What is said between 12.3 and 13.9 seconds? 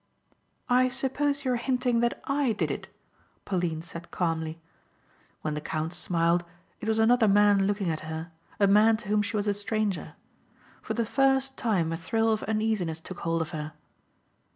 of uneasiness took hold of her.